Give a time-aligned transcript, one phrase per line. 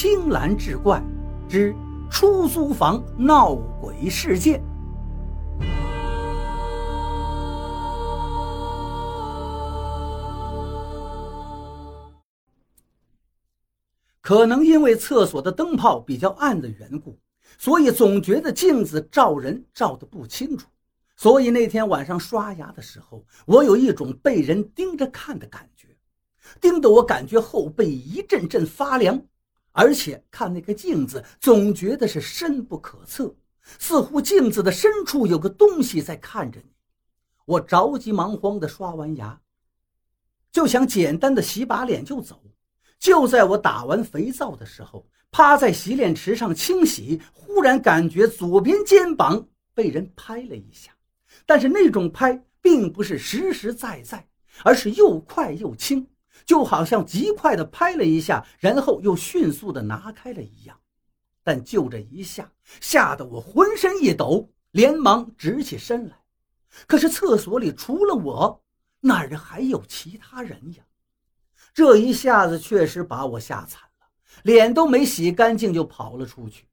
[0.00, 1.02] 青蓝志怪
[1.48, 1.74] 之
[2.08, 4.62] 出租房闹鬼事件。
[14.20, 17.18] 可能因为厕所的灯泡比较暗的缘故，
[17.58, 20.68] 所以总觉得镜子照人照得不清楚。
[21.16, 25.88] 所以那天晚上刷牙的时候，我有一种被人盯着看的感觉，
[26.60, 29.20] 盯得我感觉后背一阵阵发凉，
[29.80, 33.32] 而且看那个镜子总觉得是深不可测，
[33.78, 36.72] 似乎镜子的深处有个东西在看着你。
[37.44, 39.40] 我着急忙慌地刷完牙，
[40.50, 42.42] 就想简单的洗把脸就走。
[42.98, 50.90] 就在我打完肥皂的时候，趴在洗脸池上清洗，忽然感觉左边肩膀被人拍了一下。
[51.46, 54.28] 但是那种拍并不是实实在在，
[54.64, 56.04] 而是又快又轻，
[56.44, 60.78] 就好像极快的拍了一下，然后又迅速的拿开了一样。
[61.42, 62.50] 但就这一下，
[62.80, 66.16] 吓得我浑身一抖，连忙直起身来。
[66.86, 68.62] 可是厕所里除了我，
[69.00, 70.84] 哪儿还有其他人呀？
[71.72, 74.06] 这一下子确实把我吓惨了，
[74.42, 76.66] 脸都没洗干净就跑了出去。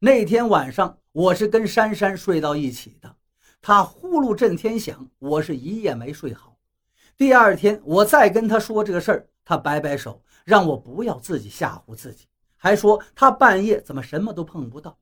[0.00, 3.14] 那天晚上我是跟珊珊睡到一起的。
[3.60, 6.47] 她呼噜震天响，我是一夜没睡好。
[7.18, 14.96] 第二天我再跟他说这个事儿，他摆摆手，让我不要自己吓唬自己，还说他半夜怎么什么都碰不到。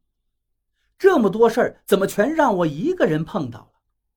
[0.98, 3.69] 这么多事儿怎么全让我一个人碰到了？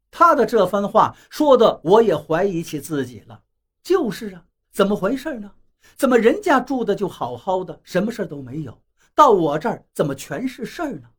[0.09, 3.43] 他的这番话说的我也怀疑起自己了。
[3.83, 5.51] 就是啊，怎么回事呢？
[5.97, 8.81] 怎么人家住的就好好的，什么事都没有，
[9.13, 11.09] 到我这儿怎么全是事儿呢？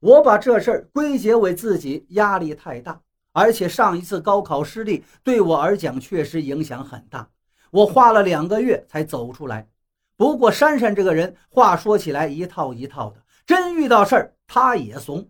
[0.00, 3.00] 我把这事儿归结为自己压力太大，
[3.32, 7.28] 而且上一次高考失利对我而讲确实影响很大。
[7.70, 9.68] 我花了两个月才走出来。
[10.16, 15.28] 不过珊珊这个人话说起来一套一套的，真遇到事儿她也怂。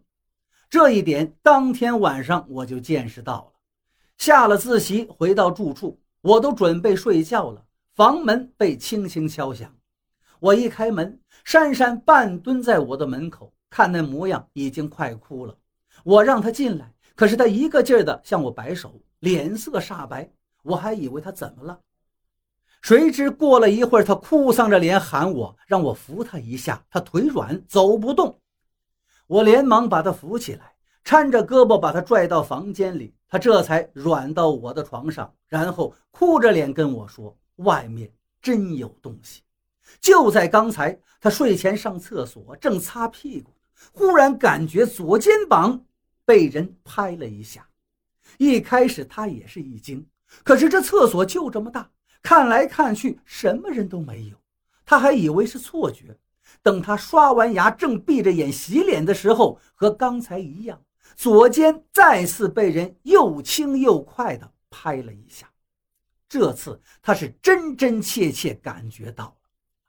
[0.69, 3.53] 这一点当天晚上我就见识到了。
[4.19, 9.75] 下了自习回到住处，我都准备睡觉了，房门被轻轻敲响。
[10.41, 13.53] 我一开门，珊珊半蹲在我的门口。
[13.71, 15.57] 看那模样，已经快哭了。
[16.05, 20.31] 我让她进来，可是他一个劲儿的向我摆手，脸色煞白。
[20.63, 21.81] 我还以为他怎么了，
[22.81, 26.85] 谁知过了一会儿，他哭丧着脸喊我，让我扶他一下。
[26.89, 28.39] 他腿软，走不动。
[29.27, 30.75] 我连忙把他扶起来，
[31.05, 33.15] 搀着胳膊把他拽到房间里。
[33.29, 38.13] 他这才软到我的床上，然后哭着脸跟我说：“外面
[38.43, 39.43] 真有东西。”
[40.01, 43.51] 就在刚才，他睡前上厕所，正擦屁股。
[43.93, 45.85] 忽然感觉左肩膀
[46.33, 47.69] 被人拍了一下，
[48.39, 50.03] 一开始他也是一惊，
[50.43, 51.91] 可是这厕所就这么大，
[52.23, 54.37] 看来看去什么人都没有，
[54.87, 56.17] 他还以为是错觉。
[56.63, 60.83] 等他刷完牙，正闭着眼洗脸的时候，和刚才一样，
[61.15, 65.47] 左肩再次被人又轻又快地拍了一下。
[66.31, 69.35] 这次他是真真切切感觉到了。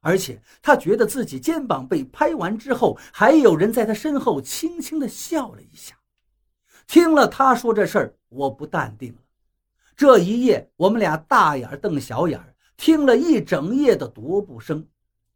[0.01, 5.95] 而且他觉得自己肩膀被拍完之后，还有人在他身后轻轻地笑了一下。
[6.93, 9.19] 听了他说这事儿，我不淡定了。
[9.95, 12.39] 这一夜，我们俩大眼瞪小眼，
[12.77, 14.87] 听了一整夜的踱步声。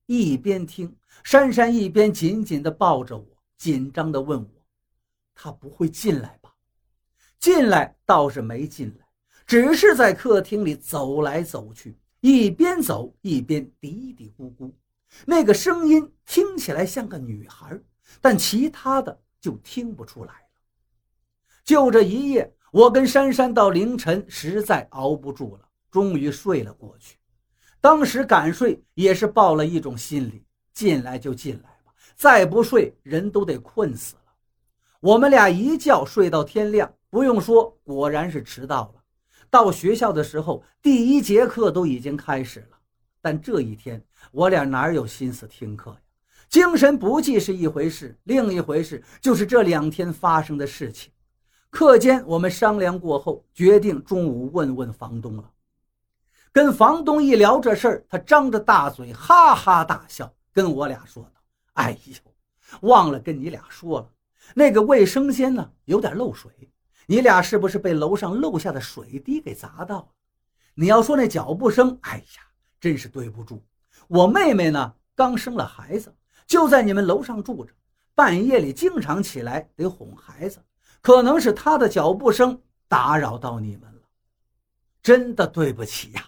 [0.05, 3.25] 一边听，珊珊一边紧紧地抱着我，
[3.57, 4.49] 紧张地问我
[5.33, 6.53] ：“他不会进来吧？”
[7.41, 9.07] 进来倒是没进来，
[9.47, 11.97] 只是在客厅里走来走去。
[12.19, 14.71] 一边走一边嘀嘀咕咕，
[15.25, 17.75] 那个声音听起来像个女孩，
[18.21, 20.46] 但其他的就听不出来。
[21.67, 27.17] 就这一夜，我跟珊珊到凌晨实在熬不住了，终于睡了过去。
[27.81, 34.21] 当时敢睡也是抱了一种心理，进来就进来吧，再不睡人都得困死了。
[35.01, 39.03] 我们俩一觉睡到天亮，不用说，果然是迟到了。
[39.49, 42.77] 到学校的时候，第一节课都已经开始了，
[43.21, 44.01] 但这一天
[44.31, 45.99] 我俩哪有心思听课呀？
[46.47, 51.11] 精神不济是一回事，另一回事就是这两天发生的事情。
[51.69, 55.51] 课间我们商量过后，决定中午问问房东了。
[56.51, 61.41] 跟房东一聊这事儿，他张着大嘴哈哈大笑，跟我俩说道
[61.73, 62.15] ：“哎呦，
[62.81, 64.09] 忘了跟你俩说了，
[64.55, 66.51] 那个卫生间呢有点漏水。”
[67.09, 70.07] 你俩是不是被楼上漏下的水滴给砸到了？
[70.73, 72.43] 你要说那脚步声，哎呀，
[72.81, 73.63] 真是对不住。
[74.07, 76.13] 我妹妹呢，刚生了孩子，
[76.45, 77.73] 就在你们楼上住着，
[78.13, 80.59] 半夜里经常起来得哄孩子，
[81.07, 82.59] 可能是他的脚步声
[82.89, 84.01] 打扰到你们了，
[85.01, 86.25] 真的对不起呀。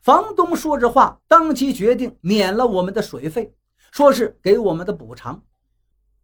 [0.00, 3.52] 房东说着话，当即决定免了我们的水费，
[3.92, 5.42] 说是给我们的补偿。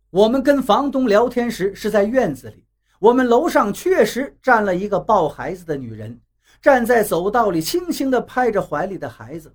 [0.08, 2.64] 我们跟房东聊天时是在院子里，
[2.98, 6.18] 我们楼上确实站了一个抱孩子的女人，
[6.62, 9.54] 站在走道里，轻轻地拍着怀里的孩子。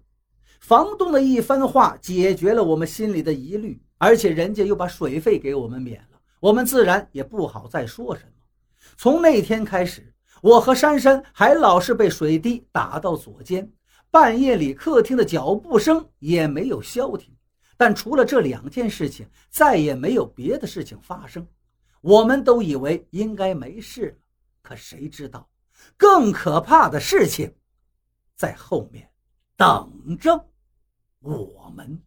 [0.59, 6.10] 房东的一番话解决了我们心里的疑虑，而且人家又把水费给我们免了，
[6.41, 8.31] 我们自然也不好再说什么。
[8.97, 10.11] 从那天开始，
[10.41, 13.71] 我和珊珊还老是被水滴打到左肩，
[14.09, 17.31] 半夜里客厅的脚步声也没有消停。
[17.77, 21.47] 但除了这两件事情，再也没有别的事情发生。
[22.01, 24.15] 我们都以为应该没事了，
[24.63, 25.47] 可谁知道，
[25.95, 27.53] 更可怕的事情
[28.35, 29.07] 在后面
[29.55, 30.43] 等着
[31.19, 32.01] 我们。